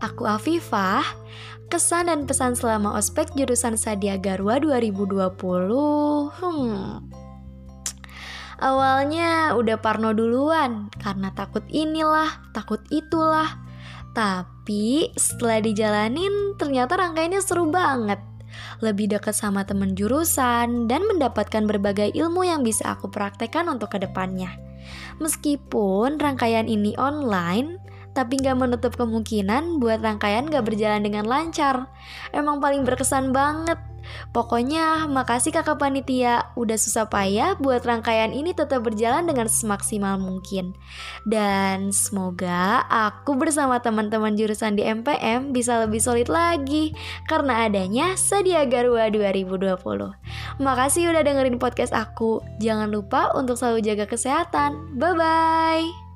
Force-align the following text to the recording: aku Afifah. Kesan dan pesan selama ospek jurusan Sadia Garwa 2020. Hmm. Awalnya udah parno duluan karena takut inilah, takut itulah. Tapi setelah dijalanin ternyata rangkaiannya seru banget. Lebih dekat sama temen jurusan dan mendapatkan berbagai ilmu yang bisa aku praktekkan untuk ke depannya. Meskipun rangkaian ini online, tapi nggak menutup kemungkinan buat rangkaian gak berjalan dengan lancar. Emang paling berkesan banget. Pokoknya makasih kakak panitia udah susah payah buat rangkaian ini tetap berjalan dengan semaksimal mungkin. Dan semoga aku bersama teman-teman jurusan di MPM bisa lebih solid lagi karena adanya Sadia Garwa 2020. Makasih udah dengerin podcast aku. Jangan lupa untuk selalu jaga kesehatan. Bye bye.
aku 0.00 0.26
Afifah. 0.26 1.04
Kesan 1.70 2.10
dan 2.10 2.26
pesan 2.26 2.58
selama 2.58 2.98
ospek 2.98 3.30
jurusan 3.38 3.78
Sadia 3.78 4.18
Garwa 4.18 4.58
2020. 4.58 5.30
Hmm. 6.34 7.06
Awalnya 8.60 9.56
udah 9.56 9.78
parno 9.80 10.12
duluan 10.12 10.92
karena 11.00 11.32
takut 11.32 11.62
inilah, 11.72 12.28
takut 12.52 12.82
itulah. 12.92 13.48
Tapi 14.12 15.14
setelah 15.16 15.64
dijalanin 15.64 16.58
ternyata 16.60 17.00
rangkaiannya 17.00 17.40
seru 17.40 17.72
banget. 17.72 18.20
Lebih 18.84 19.16
dekat 19.16 19.32
sama 19.32 19.64
temen 19.64 19.96
jurusan 19.96 20.90
dan 20.90 21.06
mendapatkan 21.08 21.64
berbagai 21.64 22.12
ilmu 22.12 22.44
yang 22.44 22.60
bisa 22.60 22.92
aku 22.92 23.08
praktekkan 23.08 23.64
untuk 23.72 23.96
ke 23.96 24.02
depannya. 24.02 24.52
Meskipun 25.24 26.20
rangkaian 26.20 26.68
ini 26.68 26.92
online, 27.00 27.79
tapi 28.12 28.42
nggak 28.42 28.58
menutup 28.58 28.92
kemungkinan 28.98 29.78
buat 29.78 30.02
rangkaian 30.02 30.50
gak 30.50 30.66
berjalan 30.66 31.02
dengan 31.02 31.24
lancar. 31.26 31.86
Emang 32.34 32.58
paling 32.58 32.82
berkesan 32.82 33.30
banget. 33.30 33.78
Pokoknya 34.32 35.06
makasih 35.06 35.54
kakak 35.54 35.78
panitia 35.78 36.50
udah 36.56 36.78
susah 36.78 37.06
payah 37.12 37.54
buat 37.60 37.84
rangkaian 37.84 38.32
ini 38.32 38.56
tetap 38.56 38.82
berjalan 38.82 39.26
dengan 39.26 39.46
semaksimal 39.46 40.16
mungkin. 40.16 40.74
Dan 41.28 41.94
semoga 41.94 42.84
aku 42.88 43.36
bersama 43.36 43.78
teman-teman 43.82 44.34
jurusan 44.34 44.74
di 44.74 44.86
MPM 44.86 45.52
bisa 45.54 45.78
lebih 45.84 46.00
solid 46.02 46.32
lagi 46.32 46.96
karena 47.28 47.66
adanya 47.68 48.16
Sadia 48.16 48.64
Garwa 48.66 49.06
2020. 49.12 49.78
Makasih 50.58 51.10
udah 51.10 51.22
dengerin 51.22 51.60
podcast 51.60 51.94
aku. 51.94 52.42
Jangan 52.58 52.90
lupa 52.90 53.32
untuk 53.36 53.58
selalu 53.58 53.84
jaga 53.84 54.06
kesehatan. 54.08 54.96
Bye 54.96 55.14
bye. 55.16 56.09